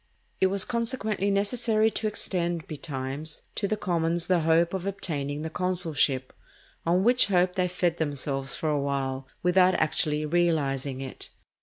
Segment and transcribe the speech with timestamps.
[0.39, 5.51] It was consequently necessary to extend, betimes, to the commons the hope of obtaining the
[5.51, 6.33] consulship,
[6.87, 11.29] on which hope they fed themselves for a while, without actually realizing it.